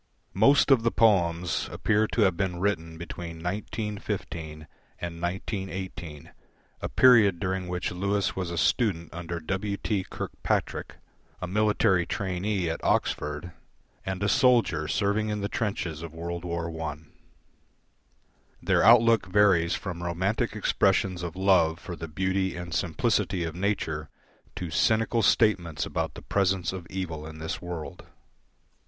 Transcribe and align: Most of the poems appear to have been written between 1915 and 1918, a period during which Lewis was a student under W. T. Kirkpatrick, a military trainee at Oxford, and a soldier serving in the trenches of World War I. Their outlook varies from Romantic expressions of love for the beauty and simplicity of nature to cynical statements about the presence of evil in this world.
Most 0.33 0.71
of 0.71 0.81
the 0.81 0.89
poems 0.89 1.69
appear 1.71 2.07
to 2.07 2.21
have 2.21 2.35
been 2.35 2.59
written 2.59 2.97
between 2.97 3.35
1915 3.37 4.65
and 4.99 5.21
1918, 5.21 6.31
a 6.81 6.89
period 6.89 7.39
during 7.39 7.67
which 7.67 7.91
Lewis 7.91 8.35
was 8.35 8.49
a 8.49 8.57
student 8.57 9.13
under 9.13 9.39
W. 9.39 9.77
T. 9.77 10.03
Kirkpatrick, 10.09 10.95
a 11.39 11.45
military 11.45 12.07
trainee 12.07 12.67
at 12.67 12.83
Oxford, 12.83 13.51
and 14.03 14.23
a 14.23 14.27
soldier 14.27 14.87
serving 14.87 15.29
in 15.29 15.41
the 15.41 15.47
trenches 15.47 16.01
of 16.01 16.15
World 16.15 16.43
War 16.43 16.67
I. 16.81 16.97
Their 18.59 18.81
outlook 18.83 19.27
varies 19.27 19.75
from 19.75 20.01
Romantic 20.01 20.55
expressions 20.55 21.21
of 21.21 21.35
love 21.35 21.77
for 21.79 21.95
the 21.95 22.07
beauty 22.07 22.55
and 22.55 22.73
simplicity 22.73 23.43
of 23.43 23.53
nature 23.53 24.09
to 24.55 24.71
cynical 24.71 25.21
statements 25.21 25.85
about 25.85 26.15
the 26.15 26.23
presence 26.23 26.73
of 26.73 26.87
evil 26.89 27.27
in 27.27 27.37
this 27.37 27.61
world. 27.61 28.07